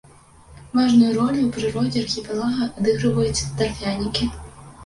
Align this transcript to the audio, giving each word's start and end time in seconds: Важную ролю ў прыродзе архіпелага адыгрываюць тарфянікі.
Важную 0.77 1.11
ролю 1.17 1.41
ў 1.47 1.51
прыродзе 1.57 1.99
архіпелага 2.05 2.63
адыгрываюць 2.81 3.47
тарфянікі. 3.61 4.31